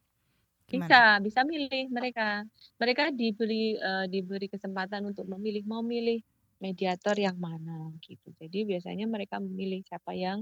Gimana? 0.64 0.88
Bisa, 0.88 1.02
bisa 1.20 1.40
milih 1.44 1.92
mereka. 1.92 2.42
Mereka 2.80 3.12
diberi 3.12 3.76
eh, 3.76 4.06
diberi 4.08 4.46
kesempatan 4.48 5.04
untuk 5.04 5.28
memilih 5.28 5.64
mau 5.68 5.84
milih 5.84 6.24
mediator 6.62 7.16
yang 7.20 7.36
mana 7.36 7.92
gitu. 8.00 8.32
Jadi 8.40 8.64
biasanya 8.64 9.04
mereka 9.04 9.36
memilih 9.36 9.84
siapa 9.84 10.16
yang 10.16 10.40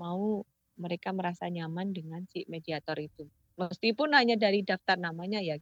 mau 0.00 0.40
mereka 0.78 1.12
merasa 1.12 1.50
nyaman 1.50 1.92
dengan 1.92 2.24
si 2.30 2.48
mediator 2.48 2.96
itu. 2.96 3.28
Meskipun 3.58 4.14
hanya 4.14 4.38
dari 4.38 4.62
daftar 4.62 4.94
namanya 4.96 5.42
ya, 5.42 5.58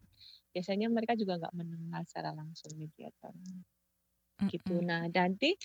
biasanya 0.52 0.92
mereka 0.92 1.16
juga 1.16 1.40
nggak 1.40 1.54
mengenal 1.56 2.04
secara 2.04 2.36
langsung 2.36 2.76
mediator 2.76 3.32
gitu. 4.52 4.76
Mm-mm. 4.76 4.84
Nah, 4.84 5.08
nanti 5.08 5.56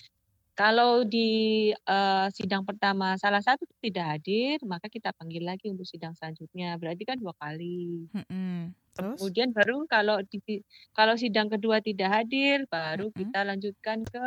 kalau 0.52 1.00
di 1.08 1.72
eh, 1.72 2.26
sidang 2.36 2.62
pertama 2.68 3.16
salah 3.16 3.40
satu 3.40 3.64
tidak 3.80 4.18
hadir, 4.18 4.60
maka 4.68 4.86
kita 4.92 5.10
panggil 5.16 5.48
lagi 5.48 5.72
untuk 5.72 5.88
sidang 5.88 6.12
selanjutnya. 6.12 6.76
Berarti 6.76 7.02
kan 7.08 7.16
dua 7.16 7.32
kali. 7.40 8.04
Mm-mm. 8.12 8.76
Terus? 8.92 9.16
Kemudian 9.16 9.56
baru 9.56 9.88
kalau 9.88 10.20
di 10.20 10.60
kalau 10.92 11.16
sidang 11.16 11.48
kedua 11.48 11.80
tidak 11.80 12.12
hadir, 12.12 12.68
baru 12.68 13.08
Mm-mm. 13.08 13.20
kita 13.24 13.40
lanjutkan 13.48 14.04
ke 14.04 14.26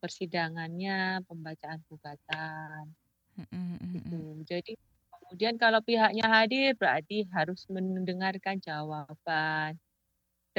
persidangannya, 0.00 1.24
pembacaan 1.24 1.80
gugatan 1.88 2.84
mm-mm. 3.40 3.96
gitu. 3.96 4.20
Jadi 4.44 4.72
kemudian 5.24 5.56
kalau 5.56 5.80
pihaknya 5.80 6.26
hadir 6.28 6.76
berarti 6.76 7.24
harus 7.32 7.64
mendengarkan 7.72 8.60
jawaban. 8.60 9.80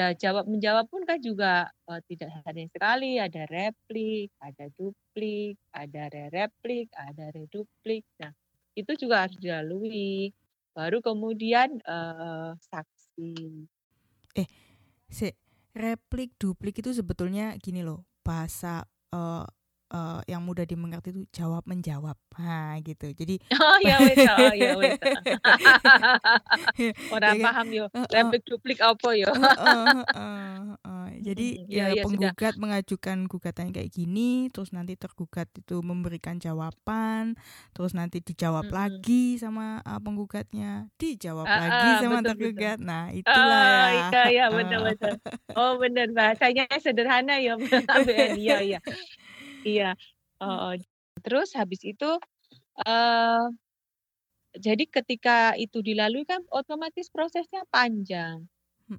Dan 0.02 0.18
jawab 0.18 0.50
menjawab 0.50 0.90
pun 0.90 1.06
kan 1.06 1.22
juga 1.22 1.70
eh, 1.70 2.02
tidak 2.10 2.42
hanya 2.50 2.66
sekali, 2.74 3.22
ada 3.22 3.46
replik, 3.46 4.34
ada 4.42 4.66
duplik, 4.74 5.62
ada 5.70 6.10
re-replik, 6.10 6.90
ada 6.98 7.30
reduplik. 7.30 8.02
Nah, 8.18 8.34
itu 8.74 8.92
juga 8.98 9.30
harus 9.30 9.38
dilalui. 9.38 10.34
Baru 10.74 11.06
kemudian 11.06 11.78
eh, 11.86 12.52
saksi. 12.58 13.34
Si 15.12 15.28
replik 15.78 16.34
duplik 16.42 16.82
itu 16.82 16.98
sebetulnya 16.98 17.54
gini 17.62 17.86
loh 17.86 18.10
bahasa 18.26 18.90
eh, 19.14 19.46
eh, 19.92 20.20
yang 20.32 20.42
mudah 20.48 20.64
dimengerti 20.66 21.12
itu 21.14 21.22
jawab 21.36 21.68
menjawab 21.68 22.16
nah 22.40 22.80
gitu 22.82 23.12
jadi 23.12 23.36
Oh 23.62 23.78
ya 23.84 23.96
wes, 24.02 24.18
oh 24.26 24.54
ya 24.56 24.72
wes. 24.80 24.98
Orang 27.12 27.36
Ya 27.38 27.38
kan? 27.38 27.46
paham 27.46 27.68
yo. 27.76 27.86
Replik 28.12 28.44
duplik 28.48 28.80
apa 28.82 29.10
yo? 29.20 29.28
Jadi 31.22 31.62
Mm, 31.62 31.70
ya, 31.70 31.86
ya, 31.86 31.94
ya, 31.94 32.02
sudah. 32.08 32.34
penggugat 32.34 32.54
mengajukan 32.58 33.18
gugatan 33.30 33.70
kayak 33.76 33.92
gini 33.94 34.50
terus 34.50 34.74
nanti 34.74 34.98
tergugat 34.98 35.46
itu 35.54 35.78
memberikan 35.86 36.42
jawaban 36.42 37.38
terus 37.78 37.94
nanti 37.94 38.24
dijawab 38.26 38.66
Mm-mm. 38.66 38.74
lagi 38.74 39.38
sama 39.38 39.86
uh, 39.86 40.02
penggugatnya 40.02 40.90
dijawab 40.98 41.46
Ah, 41.46 41.62
lagi 41.62 41.90
ah, 41.94 42.00
sama 42.02 42.26
betul, 42.26 42.30
tergugat 42.34 42.78
nah 42.82 43.14
Oh, 43.22 43.22
itulah 43.22 43.94
ya 43.94 43.94
iya 43.94 44.22
iya 44.34 44.46
benar 44.56 44.80
benar. 44.88 45.14
Oh 45.56 45.72
benar 45.82 46.08
bahasanya 46.18 46.64
sederhana 46.82 47.34
ya. 47.46 47.54
Iya 48.42 48.58
iya. 48.66 48.80
Iya. 49.68 49.94
Oh, 50.42 50.74
terus 51.24 51.54
habis 51.60 51.82
itu 51.86 52.06
eh 52.88 53.42
jadi 54.52 54.84
ketika 54.84 55.56
itu 55.56 55.80
dilalui 55.80 56.28
kan 56.28 56.44
otomatis 56.52 57.08
prosesnya 57.08 57.64
panjang. 57.72 58.48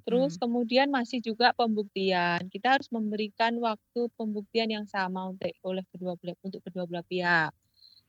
Terus 0.05 0.35
Mm-mm. 0.35 0.41
kemudian 0.41 0.89
masih 0.91 1.19
juga 1.23 1.53
pembuktian. 1.55 2.49
Kita 2.51 2.75
harus 2.79 2.89
memberikan 2.91 3.55
waktu 3.61 4.09
pembuktian 4.19 4.69
yang 4.73 4.85
sama 4.89 5.31
untuk 5.31 5.53
oleh 5.63 5.85
kedua 5.93 6.13
belah 6.19 6.37
untuk 6.43 6.61
kedua 6.65 6.85
belah 6.89 7.05
pihak. 7.07 7.51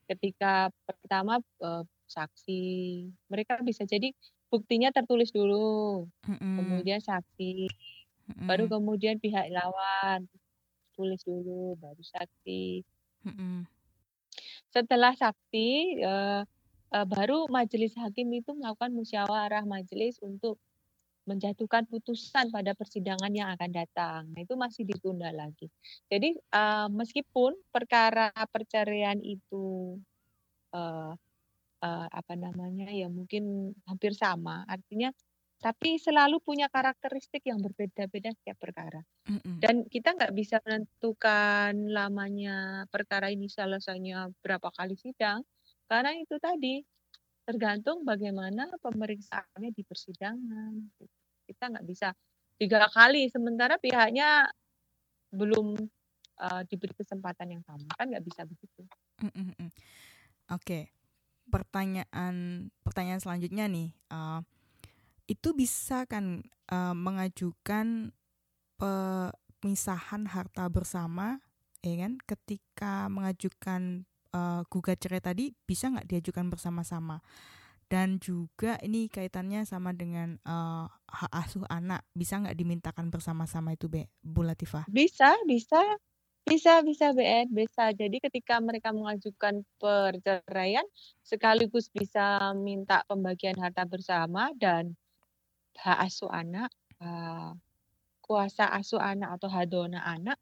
Ketika 0.09 0.69
pertama 0.87 1.39
eh, 1.63 1.83
saksi, 2.09 2.63
mereka 3.31 3.61
bisa 3.63 3.83
jadi 3.87 4.11
buktinya 4.51 4.89
tertulis 4.93 5.31
dulu, 5.33 6.05
Mm-mm. 6.27 6.45
kemudian 6.57 7.01
saksi, 7.01 7.67
baru 8.47 8.65
Mm-mm. 8.65 8.71
kemudian 8.71 9.17
pihak 9.21 9.49
lawan 9.53 10.27
tulis 10.95 11.21
dulu, 11.27 11.75
baru 11.77 12.01
saksi. 12.01 12.81
Mm-mm. 13.27 13.67
Setelah 14.71 15.13
saksi, 15.15 15.99
eh, 16.01 16.41
eh, 16.91 17.05
baru 17.07 17.47
majelis 17.47 17.95
hakim 17.99 18.31
itu 18.35 18.51
melakukan 18.55 18.91
musyawarah 18.91 19.63
majelis 19.63 20.19
untuk 20.23 20.59
menjatuhkan 21.25 21.89
putusan 21.89 22.53
pada 22.53 22.77
persidangan 22.77 23.33
yang 23.33 23.49
akan 23.57 23.71
datang. 23.73 24.29
Nah, 24.29 24.45
itu 24.45 24.53
masih 24.53 24.85
ditunda 24.85 25.33
lagi. 25.33 25.67
Jadi 26.07 26.37
eh, 26.37 26.87
meskipun 26.89 27.57
perkara 27.73 28.29
perceraian 28.49 29.17
itu 29.19 29.97
eh, 30.73 31.13
eh, 31.81 32.07
apa 32.09 32.33
namanya 32.37 32.89
ya 32.93 33.09
mungkin 33.09 33.73
hampir 33.89 34.13
sama, 34.13 34.63
artinya 34.69 35.09
tapi 35.59 35.97
selalu 35.97 36.43
punya 36.43 36.67
karakteristik 36.67 37.41
yang 37.47 37.57
berbeda-beda 37.63 38.29
setiap 38.35 38.59
perkara. 38.59 39.01
Mm-mm. 39.31 39.57
Dan 39.63 39.87
kita 39.87 40.13
nggak 40.13 40.33
bisa 40.35 40.59
menentukan 40.61 41.73
lamanya 41.89 42.85
perkara 42.91 43.31
ini 43.31 43.47
selesainya 43.47 44.29
berapa 44.43 44.69
kali 44.75 44.93
sidang, 44.99 45.41
karena 45.87 46.11
itu 46.17 46.35
tadi 46.37 46.83
tergantung 47.45 48.01
bagaimana 48.03 48.69
pemeriksaannya 48.81 49.69
di 49.71 49.83
persidangan. 49.85 50.73
Kita 51.45 51.63
nggak 51.71 51.85
bisa 51.85 52.09
tiga 52.57 52.89
kali, 52.89 53.29
sementara 53.29 53.77
pihaknya 53.77 54.49
belum 55.33 55.77
eh, 56.41 56.61
diberi 56.67 56.93
kesempatan 56.93 57.57
yang 57.57 57.63
sama, 57.63 57.89
kan 57.95 58.11
nggak 58.11 58.25
bisa 58.25 58.43
begitu. 58.43 58.81
Mm, 59.23 59.31
mm, 59.31 59.53
mm. 59.55 59.71
Oke, 60.53 60.93
pertanyaan 61.49 62.67
pertanyaan 62.83 63.21
selanjutnya 63.23 63.65
nih, 63.65 63.89
eh, 63.93 64.41
itu 65.27 65.49
bisa 65.57 66.05
kan 66.09 66.41
eh, 66.71 66.95
mengajukan 66.95 68.11
pemisahan 68.75 70.27
harta 70.29 70.67
bersama, 70.69 71.39
ya 71.81 71.95
kan? 72.05 72.19
Ketika 72.21 73.07
mengajukan 73.09 74.05
eh, 74.35 74.61
gugat 74.71 74.97
cerai 75.01 75.21
tadi 75.23 75.45
bisa 75.65 75.89
nggak 75.93 76.07
diajukan 76.09 76.47
bersama-sama? 76.53 77.21
Dan 77.85 78.17
juga 78.17 78.81
ini 78.81 79.07
kaitannya 79.09 79.63
sama 79.65 79.93
dengan 79.93 80.37
eh, 80.41 80.85
hak 80.89 81.31
asuh 81.33 81.65
anak, 81.69 82.05
bisa 82.17 82.41
nggak 82.41 82.57
dimintakan 82.57 83.09
bersama-sama 83.13 83.73
itu, 83.77 83.87
Be, 83.89 84.09
Bu 84.21 84.43
Latifah? 84.45 84.85
Bisa, 84.89 85.33
bisa, 85.49 85.81
Bisa 86.45 86.85
bisa 86.85 87.09
BN, 87.17 87.49
bisa. 87.57 87.89
Jadi 87.89 88.21
ketika 88.21 88.61
mereka 88.61 88.93
mengajukan 88.93 89.65
perceraian, 89.81 90.85
sekaligus 91.25 91.89
bisa 91.89 92.53
minta 92.53 93.01
pembagian 93.09 93.57
harta 93.57 93.81
bersama 93.89 94.53
dan 94.61 94.93
hak 95.79 95.97
asuh 96.07 96.31
anak, 96.31 96.71
uh, 97.03 97.53
kuasa 98.23 98.65
asuh 98.73 98.99
anak 98.99 99.37
atau 99.39 99.49
hadona 99.51 100.01
anak, 100.01 100.39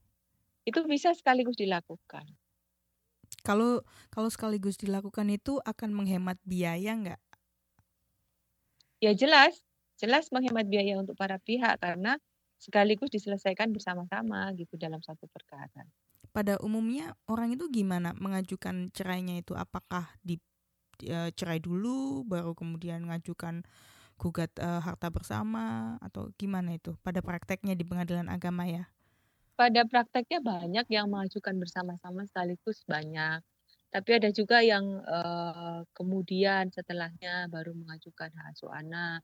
itu 0.63 0.80
bisa 0.88 1.12
sekaligus 1.12 1.60
dilakukan. 1.60 2.24
Kalau 3.44 3.84
kalau 4.08 4.30
sekaligus 4.32 4.80
dilakukan 4.80 5.28
itu 5.28 5.60
akan 5.68 5.92
menghemat 5.92 6.40
biaya 6.48 6.96
nggak? 6.96 7.22
Ya 9.04 9.12
jelas, 9.12 9.60
jelas 10.00 10.32
menghemat 10.32 10.63
biaya 10.72 10.96
untuk 10.96 11.20
para 11.20 11.36
pihak 11.44 11.75
karena 11.84 12.16
sekaligus 12.56 13.12
diselesaikan 13.12 13.75
bersama-sama 13.75 14.56
gitu 14.56 14.80
dalam 14.80 15.04
satu 15.04 15.28
perkara. 15.28 15.84
Pada 16.32 16.56
umumnya 16.63 17.12
orang 17.28 17.52
itu 17.52 17.68
gimana 17.68 18.16
mengajukan 18.16 18.88
cerainya 18.96 19.44
itu? 19.44 19.60
Apakah 19.60 20.08
di 20.24 20.40
e, 21.04 21.30
cerai 21.36 21.60
dulu 21.60 22.24
baru 22.24 22.56
kemudian 22.56 23.04
mengajukan 23.04 23.68
gugat 24.24 24.56
e, 24.56 24.70
harta 24.80 25.12
bersama 25.12 26.00
atau 26.00 26.32
gimana 26.39 26.80
itu? 26.80 26.96
Pada 27.03 27.20
prakteknya 27.20 27.75
di 27.75 27.84
pengadilan 27.84 28.32
agama 28.32 28.63
ya? 28.63 28.88
Pada 29.60 29.84
prakteknya 29.84 30.39
banyak 30.39 30.88
yang 30.88 31.12
mengajukan 31.12 31.60
bersama-sama 31.60 32.24
sekaligus 32.24 32.88
banyak. 32.88 33.44
Tapi 33.92 34.10
ada 34.15 34.32
juga 34.32 34.63
yang 34.63 35.03
e, 35.03 35.20
kemudian 35.92 36.72
setelahnya 36.72 37.51
baru 37.51 37.75
mengajukan 37.75 38.32
hak 38.32 38.56
asuh 38.56 38.72
anak 38.72 39.20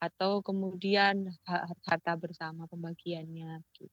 atau 0.00 0.40
kemudian 0.40 1.28
harta 1.84 2.16
bersama 2.16 2.64
pembagiannya 2.64 3.60
gitu. 3.76 3.92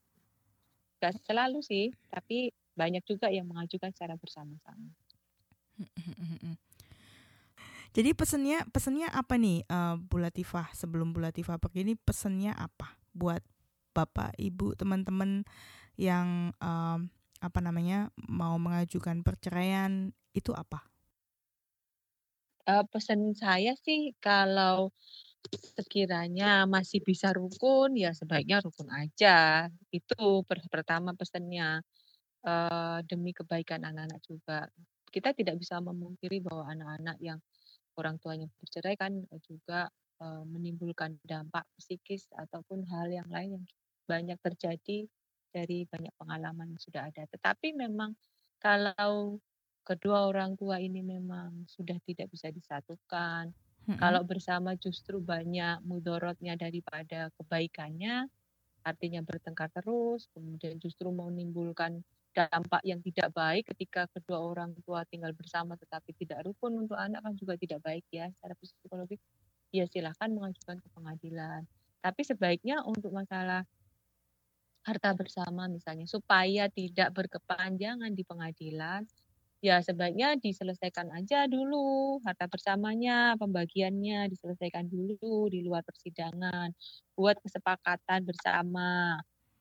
Gak 1.04 1.20
selalu 1.28 1.60
sih, 1.60 1.92
tapi 2.08 2.56
banyak 2.74 3.04
juga 3.04 3.28
yang 3.28 3.46
mengajukan 3.52 3.92
secara 3.92 4.16
bersama-sama. 4.16 4.96
Jadi 7.98 8.14
pesennya 8.14 8.62
pesennya 8.70 9.10
apa 9.10 9.42
nih 9.42 9.66
uh, 9.74 9.98
Bu 9.98 10.22
Latifah 10.22 10.70
sebelum 10.78 11.18
Bu 11.18 11.26
Latifah 11.26 11.58
pergi 11.58 11.82
ini 11.82 11.98
pesennya 11.98 12.54
apa 12.54 12.94
buat 13.10 13.42
bapak 13.98 14.38
ibu 14.38 14.78
teman-teman 14.78 15.42
yang 15.98 16.54
uh, 16.62 17.02
apa 17.42 17.60
namanya 17.66 18.14
mau 18.30 18.54
mengajukan 18.62 19.26
perceraian 19.26 20.14
itu 20.38 20.54
apa? 20.54 20.86
Uh, 22.70 22.86
pesan 22.94 23.34
saya 23.34 23.74
sih 23.82 24.14
kalau 24.22 24.94
sekiranya 25.74 26.70
masih 26.70 27.02
bisa 27.02 27.34
rukun, 27.34 27.98
ya 27.98 28.14
sebaiknya 28.14 28.62
rukun 28.62 28.94
aja. 28.94 29.66
Itu 29.90 30.46
pertama 30.70 31.18
pesannya, 31.18 31.82
demi 33.08 33.32
kebaikan 33.34 33.88
anak-anak 33.88 34.22
juga. 34.28 34.68
Kita 35.08 35.32
tidak 35.32 35.56
bisa 35.58 35.80
memungkiri 35.80 36.44
bahwa 36.44 36.68
anak-anak 36.68 37.18
yang 37.24 37.40
orang 38.00 38.18
tuanya 38.22 38.48
bercerai 38.62 38.96
kan 38.98 39.14
juga, 39.46 39.90
uh, 40.24 40.44
menimbulkan 40.48 41.18
dampak 41.26 41.66
psikis 41.80 42.30
ataupun 42.38 42.86
hal 42.90 43.08
yang 43.12 43.28
lain 43.30 43.62
yang 43.62 43.66
banyak 44.08 44.38
terjadi 44.42 45.08
dari 45.52 45.84
banyak 45.90 46.14
pengalaman 46.20 46.76
yang 46.76 46.82
sudah 46.82 47.02
ada. 47.10 47.24
Tetapi 47.28 47.74
memang 47.76 48.14
kalau 48.62 49.40
kedua 49.88 50.28
orang 50.30 50.54
tua 50.60 50.78
ini 50.84 51.02
memang 51.02 51.66
sudah 51.70 51.98
tidak 52.04 52.28
bisa 52.34 52.52
disatukan 52.52 53.52
hmm 53.88 53.98
Kalau 53.98 54.22
bersama 54.28 54.78
justru 54.78 55.18
banyak 55.18 55.82
mudorotnya 55.82 56.54
daripada 56.54 57.34
kebaikannya, 57.40 58.30
artinya 58.86 59.22
bertengkar 59.26 59.70
terus, 59.74 60.30
kemudian 60.36 60.78
justru 60.78 61.10
menimbulkan 61.10 62.06
dampak 62.46 62.86
yang 62.86 63.02
tidak 63.02 63.34
baik 63.34 63.66
ketika 63.74 64.06
kedua 64.14 64.38
orang 64.38 64.78
tua 64.86 65.02
tinggal 65.10 65.34
bersama 65.34 65.74
tetapi 65.74 66.14
tidak 66.14 66.46
rukun 66.46 66.86
untuk 66.86 66.94
anak 66.94 67.26
kan 67.26 67.34
juga 67.34 67.58
tidak 67.58 67.82
baik 67.82 68.06
ya 68.14 68.30
secara 68.38 68.54
psikologis. 68.62 69.18
Ya 69.74 69.90
silahkan 69.90 70.30
mengajukan 70.30 70.78
ke 70.80 70.88
pengadilan. 70.94 71.66
Tapi 72.00 72.22
sebaiknya 72.22 72.86
untuk 72.86 73.12
masalah 73.12 73.66
harta 74.86 75.12
bersama 75.18 75.68
misalnya 75.68 76.08
supaya 76.08 76.72
tidak 76.72 77.12
berkepanjangan 77.12 78.14
di 78.16 78.24
pengadilan 78.24 79.04
ya 79.58 79.82
sebaiknya 79.82 80.38
diselesaikan 80.38 81.10
aja 81.18 81.50
dulu 81.50 82.22
harta 82.22 82.46
bersamanya, 82.46 83.34
pembagiannya 83.42 84.30
diselesaikan 84.30 84.86
dulu 84.88 85.50
di 85.50 85.66
luar 85.66 85.82
persidangan. 85.82 86.72
Buat 87.18 87.42
kesepakatan 87.42 88.22
bersama 88.24 89.18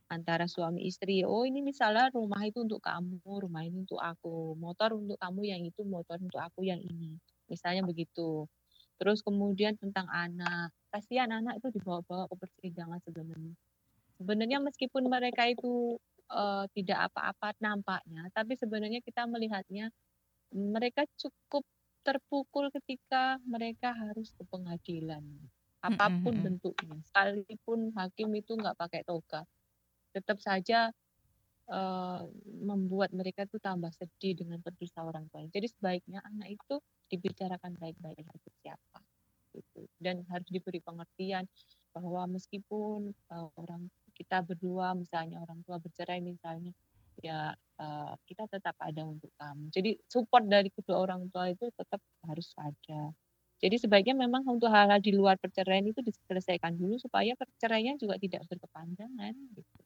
antara 0.07 0.47
suami 0.47 0.87
istri. 0.87 1.27
Oh 1.27 1.42
ini 1.42 1.62
misalnya 1.62 2.11
rumah 2.14 2.42
itu 2.47 2.62
untuk 2.62 2.83
kamu, 2.83 3.19
rumah 3.23 3.62
ini 3.66 3.83
untuk 3.83 3.99
aku, 3.99 4.55
motor 4.55 4.95
untuk 4.95 5.19
kamu 5.19 5.40
yang 5.47 5.62
itu, 5.66 5.83
motor 5.83 6.19
untuk 6.23 6.38
aku 6.38 6.62
yang 6.62 6.79
ini. 6.79 7.19
Misalnya 7.51 7.83
begitu. 7.83 8.47
Terus 8.97 9.21
kemudian 9.21 9.77
tentang 9.77 10.07
anak. 10.09 10.73
Kasihan 10.88 11.29
anak 11.29 11.61
itu 11.61 11.75
dibawa-bawa 11.75 12.31
ke 12.33 12.35
persidangan 12.38 13.03
sebenarnya. 13.05 13.55
Sebenarnya 14.16 14.59
meskipun 14.64 15.12
mereka 15.12 15.45
itu 15.45 16.01
uh, 16.33 16.64
tidak 16.73 17.12
apa-apa 17.12 17.53
nampaknya, 17.61 18.27
tapi 18.33 18.57
sebenarnya 18.57 19.05
kita 19.05 19.29
melihatnya 19.29 19.92
mereka 20.55 21.05
cukup 21.19 21.66
terpukul 22.07 22.71
ketika 22.71 23.37
mereka 23.42 23.90
harus 23.90 24.31
ke 24.38 24.47
pengadilan, 24.47 25.27
apa 25.83 26.07
pun 26.23 26.38
bentuknya, 26.38 26.97
sekalipun 27.11 27.90
hakim 27.99 28.31
itu 28.38 28.55
nggak 28.55 28.79
pakai 28.79 29.03
toga, 29.03 29.42
tetap 30.17 30.41
saja 30.41 30.89
uh, 31.69 32.25
membuat 32.65 33.13
mereka 33.13 33.45
itu 33.45 33.61
tambah 33.61 33.93
sedih 33.93 34.41
dengan 34.41 34.59
berdosa 34.65 35.05
orang 35.05 35.29
tua. 35.29 35.45
Jadi 35.53 35.69
sebaiknya 35.69 36.25
anak 36.25 36.57
itu 36.57 36.81
dibicarakan 37.13 37.77
baik-baik 37.77 38.17
dengan 38.19 38.37
siapa, 38.65 39.01
gitu. 39.55 39.87
dan 40.01 40.25
harus 40.33 40.49
diberi 40.51 40.81
pengertian 40.83 41.45
bahwa 41.95 42.29
meskipun 42.29 43.15
uh, 43.33 43.49
orang 43.57 43.89
kita 44.17 44.41
berdua 44.43 44.97
misalnya 44.97 45.41
orang 45.45 45.61
tua 45.65 45.77
bercerai 45.77 46.25
misalnya 46.25 46.73
ya 47.21 47.53
uh, 47.81 48.13
kita 48.29 48.45
tetap 48.49 48.77
ada 48.81 49.05
untuk 49.05 49.33
kamu. 49.41 49.73
Jadi 49.73 49.97
support 50.09 50.45
dari 50.45 50.69
kedua 50.69 51.01
orang 51.09 51.29
tua 51.33 51.49
itu 51.49 51.69
tetap 51.73 52.01
harus 52.29 52.53
ada. 52.61 53.13
Jadi 53.57 53.77
sebaiknya 53.81 54.13
memang 54.13 54.45
untuk 54.45 54.69
hal-hal 54.69 55.01
di 55.01 55.17
luar 55.17 55.41
perceraian 55.41 55.89
itu 55.89 56.05
diselesaikan 56.05 56.77
dulu 56.77 57.01
supaya 57.01 57.33
perceraian 57.33 57.97
juga 57.97 58.21
tidak 58.21 58.45
berkepanjangan 58.53 59.33
gitu. 59.57 59.86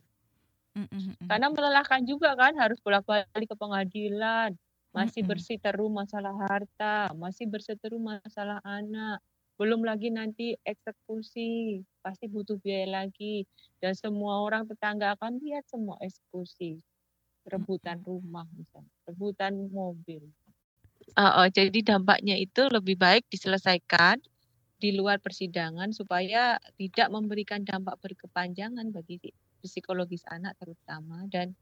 Karena 1.26 1.48
melelahkan 1.50 2.04
juga 2.06 2.32
kan 2.38 2.54
harus 2.56 2.78
bolak-balik 2.80 3.48
ke 3.48 3.56
pengadilan, 3.56 4.54
masih 4.90 5.22
bersiteru 5.22 5.86
masalah 5.86 6.34
harta, 6.46 7.10
masih 7.14 7.46
berseteru 7.46 8.02
masalah 8.02 8.58
anak, 8.66 9.22
belum 9.60 9.84
lagi 9.84 10.08
nanti 10.08 10.56
eksekusi, 10.64 11.84
pasti 12.00 12.26
butuh 12.26 12.56
biaya 12.64 13.04
lagi. 13.04 13.44
Dan 13.76 13.92
semua 13.92 14.40
orang 14.40 14.64
tetangga 14.64 15.12
akan 15.20 15.36
lihat 15.40 15.68
semua 15.68 16.00
eksekusi. 16.00 16.80
Rebutan 17.44 18.00
rumah 18.04 18.44
misalnya, 18.52 18.92
rebutan 19.08 19.68
mobil. 19.72 20.24
Uh, 21.16 21.44
uh, 21.44 21.48
jadi 21.48 21.80
dampaknya 21.80 22.36
itu 22.36 22.68
lebih 22.68 23.00
baik 23.00 23.24
diselesaikan 23.32 24.20
di 24.80 24.96
luar 24.96 25.20
persidangan 25.20 25.92
supaya 25.92 26.56
tidak 26.76 27.08
memberikan 27.12 27.64
dampak 27.64 28.00
berkepanjangan 28.00 28.88
bagi 28.92 29.20
psikologis 29.66 30.24
anak 30.30 30.56
terutama 30.56 31.26
dan 31.28 31.52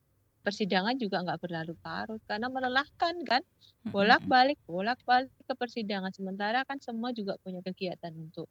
persidangan 0.42 0.96
juga 0.96 1.20
nggak 1.20 1.40
berlarut-larut 1.44 2.22
karena 2.24 2.46
melelahkan 2.48 3.14
kan? 3.26 3.42
Bolak-balik 3.88 4.56
bolak-balik 4.64 5.32
ke 5.44 5.54
persidangan. 5.54 6.14
Sementara 6.14 6.64
kan 6.64 6.78
semua 6.80 7.10
juga 7.12 7.36
punya 7.42 7.60
kegiatan 7.60 8.14
untuk 8.16 8.48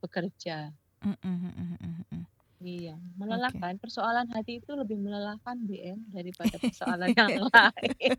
bekerja. 0.00 0.72
Iya 2.60 2.96
melelahkan. 3.16 3.76
Okay. 3.76 3.80
persoalan 3.80 4.28
hati 4.36 4.60
itu 4.60 4.72
lebih 4.76 5.00
melelahkan 5.00 5.56
BM 5.64 6.12
daripada 6.12 6.56
persoalan 6.64 7.08
yang 7.16 7.48
lain. 7.52 8.16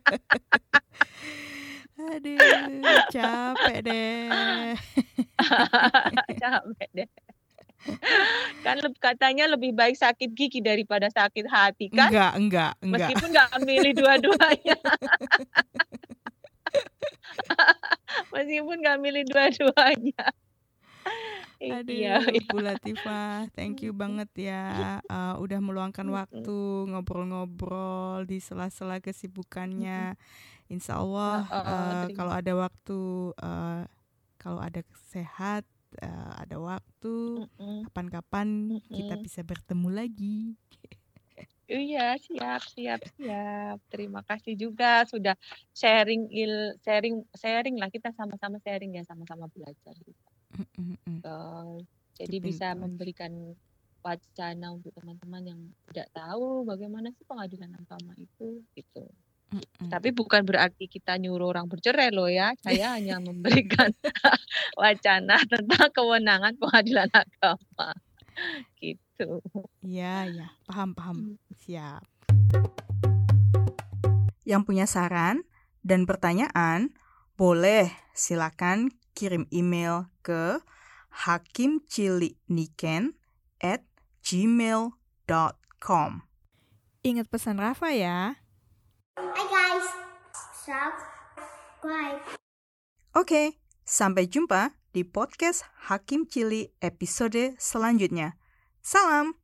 Aduh 1.94 2.38
capek 3.14 3.78
deh. 3.86 4.74
Capek 6.42 6.88
deh 6.90 7.10
kan 8.64 8.78
katanya 9.02 9.50
lebih 9.50 9.74
baik 9.74 9.98
sakit 9.98 10.30
gigi 10.32 10.62
daripada 10.62 11.10
sakit 11.10 11.50
hati 11.50 11.90
kan? 11.90 12.08
Enggak, 12.08 12.32
enggak, 12.38 12.72
enggak. 12.78 13.10
Meskipun 13.10 13.28
enggak 13.34 13.50
milih 13.66 13.92
dua-duanya. 13.98 14.76
Meskipun 18.32 18.76
enggak 18.78 18.98
milih 19.02 19.24
dua-duanya. 19.26 20.24
Aduh, 21.62 21.94
iya, 21.94 22.18
iya. 22.26 22.42
Bu 22.50 22.58
Latifah, 22.58 23.46
thank 23.54 23.86
you 23.86 23.94
banget 23.94 24.26
ya 24.34 24.98
uh, 25.06 25.38
udah 25.38 25.62
meluangkan 25.62 26.10
waktu 26.10 26.58
ngobrol-ngobrol 26.90 28.26
di 28.26 28.42
sela-sela 28.42 28.98
kesibukannya. 28.98 30.18
Insya 30.66 30.98
Allah 30.98 31.46
uh, 31.46 32.10
kalau 32.18 32.34
ada 32.34 32.52
waktu, 32.58 33.30
uh, 33.38 33.86
kalau 34.42 34.58
ada 34.58 34.82
sehat, 35.14 35.62
uh, 36.00 36.32
ada 36.40 36.56
waktu 36.56 37.14
kapan-kapan 37.88 38.48
mm 38.76 38.80
-mm. 38.80 38.94
kita 38.94 39.14
bisa 39.20 39.40
bertemu 39.44 39.88
lagi 39.92 40.56
Iya, 41.72 42.20
siap, 42.20 42.62
siap, 42.68 43.00
siap. 43.16 43.80
Terima 43.88 44.20
kasih 44.28 44.52
juga 44.60 45.08
sudah 45.08 45.32
sharing 45.72 46.28
il 46.28 46.76
sharing 46.84 47.24
sharing 47.32 47.80
lah 47.80 47.88
kita 47.88 48.12
sama-sama 48.12 48.60
sharing 48.60 48.92
ya, 49.00 49.02
sama-sama 49.08 49.48
belajar 49.48 49.96
gitu. 49.96 50.28
Uh, 51.24 51.80
jadi 52.12 52.36
bisa 52.44 52.76
memberikan 52.76 53.56
wacana 54.04 54.74
untuk 54.76 54.92
teman-teman 54.92 55.42
yang 55.48 55.60
tidak 55.88 56.12
tahu 56.12 56.66
bagaimana 56.68 57.08
sih 57.16 57.24
pengadilan 57.24 57.72
agama 57.78 58.12
itu 58.20 58.60
gitu. 58.76 59.08
Tapi 59.88 60.12
bukan 60.16 60.44
berarti 60.46 60.88
kita 60.88 61.18
nyuruh 61.20 61.52
orang 61.52 61.68
bercerai 61.68 62.14
loh 62.14 62.28
ya. 62.28 62.54
Saya 62.64 62.92
hanya 62.96 63.20
memberikan 63.20 63.92
wacana 64.80 65.36
tentang 65.44 65.92
kewenangan 65.92 66.56
pengadilan 66.56 67.10
agama. 67.12 67.92
Gitu. 68.80 69.44
Iya, 69.84 70.32
ya, 70.32 70.48
paham, 70.64 70.96
paham. 70.96 71.36
Hmm. 71.36 71.38
Siap. 71.62 72.02
Yang 74.42 74.62
punya 74.66 74.86
saran 74.88 75.44
dan 75.84 76.08
pertanyaan, 76.08 76.96
boleh 77.38 77.92
silakan 78.16 78.90
kirim 79.12 79.46
email 79.52 80.08
ke 80.24 80.58
hakimciliniken 81.12 83.12
at 83.60 83.84
gmail.com. 84.24 86.10
Ingat 87.02 87.26
pesan 87.28 87.58
Rafa 87.58 87.90
ya. 87.92 88.41
Hi 89.12 89.44
guys, 89.44 89.84
subscribe. 90.56 92.24
Oke, 93.12 93.60
sampai 93.84 94.24
jumpa 94.24 94.72
di 94.96 95.04
podcast 95.04 95.68
Hakim 95.84 96.24
Cili 96.24 96.72
episode 96.80 97.52
selanjutnya. 97.60 98.40
Salam! 98.80 99.41